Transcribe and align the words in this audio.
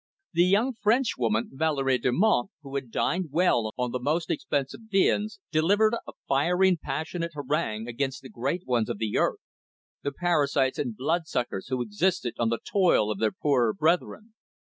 The 0.33 0.45
young 0.45 0.73
Frenchwoman, 0.81 1.51
Valerie 1.53 1.99
Delmonte, 1.99 2.49
who 2.63 2.73
had 2.73 2.89
dined 2.89 3.27
well 3.29 3.71
on 3.77 3.91
the 3.91 3.99
most 3.99 4.31
expensive 4.31 4.79
viands, 4.91 5.39
delivered 5.51 5.93
a 5.93 6.13
fiery 6.27 6.69
and 6.69 6.81
passionate 6.81 7.33
harangue 7.35 7.87
against 7.87 8.23
the 8.23 8.29
great 8.29 8.65
ones 8.65 8.89
of 8.89 8.97
the 8.97 9.15
earth, 9.19 9.41
the 10.01 10.11
parasites 10.11 10.79
and 10.79 10.97
bloodsuckers 10.97 11.67
who 11.67 11.83
existed 11.83 12.33
on 12.39 12.49
the 12.49 12.57
toil 12.65 13.11
of 13.11 13.19
their 13.19 13.29
poorer 13.31 13.73
brethren. 13.75 14.33